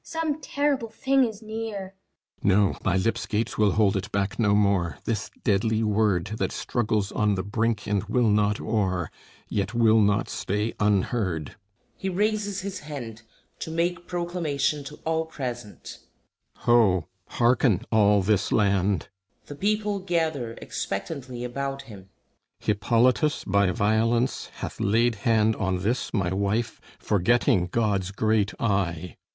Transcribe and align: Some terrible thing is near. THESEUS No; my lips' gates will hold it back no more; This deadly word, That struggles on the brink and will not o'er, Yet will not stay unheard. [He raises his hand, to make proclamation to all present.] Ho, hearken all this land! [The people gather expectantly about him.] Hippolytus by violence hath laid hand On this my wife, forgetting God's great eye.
Some 0.03 0.41
terrible 0.41 0.89
thing 0.89 1.25
is 1.25 1.43
near. 1.43 1.93
THESEUS 2.41 2.45
No; 2.49 2.75
my 2.83 2.97
lips' 2.97 3.27
gates 3.27 3.59
will 3.59 3.73
hold 3.73 3.95
it 3.95 4.11
back 4.11 4.39
no 4.39 4.55
more; 4.55 4.97
This 5.05 5.29
deadly 5.43 5.83
word, 5.83 6.25
That 6.39 6.51
struggles 6.51 7.11
on 7.11 7.35
the 7.35 7.43
brink 7.43 7.87
and 7.87 8.03
will 8.05 8.27
not 8.31 8.59
o'er, 8.59 9.11
Yet 9.47 9.75
will 9.75 9.99
not 10.01 10.27
stay 10.27 10.73
unheard. 10.79 11.55
[He 11.95 12.09
raises 12.09 12.61
his 12.61 12.79
hand, 12.79 13.21
to 13.59 13.69
make 13.69 14.07
proclamation 14.07 14.83
to 14.85 14.95
all 15.05 15.27
present.] 15.27 15.99
Ho, 16.65 17.05
hearken 17.27 17.83
all 17.91 18.23
this 18.23 18.51
land! 18.51 19.07
[The 19.45 19.53
people 19.55 19.99
gather 19.99 20.53
expectantly 20.59 21.43
about 21.43 21.83
him.] 21.83 22.09
Hippolytus 22.59 23.43
by 23.43 23.69
violence 23.69 24.47
hath 24.55 24.79
laid 24.79 25.13
hand 25.29 25.55
On 25.57 25.81
this 25.83 26.11
my 26.11 26.33
wife, 26.33 26.81
forgetting 26.97 27.67
God's 27.67 28.09
great 28.09 28.51
eye. 28.59 29.17